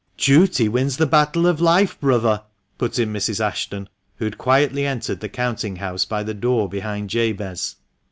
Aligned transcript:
""Duty 0.17 0.67
wins 0.67 0.97
the 0.97 1.05
battle 1.05 1.45
of 1.45 1.61
life, 1.61 1.99
brother," 1.99 2.41
put 2.79 2.97
in 2.97 3.13
Mrs. 3.13 3.39
Ashton, 3.39 3.87
who 4.15 4.25
had 4.25 4.39
quietly 4.39 4.83
entered 4.83 5.19
the 5.19 5.29
counting 5.29 5.75
house 5.75 6.05
by 6.05 6.23
the 6.23 6.33
door 6.33 6.67
behind 6.67 7.11
Jabez. 7.11 7.75